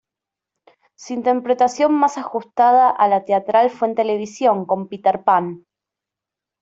[0.95, 5.65] Su interpretación más ajustada a la teatral fue en televisión, con "Peter Pan".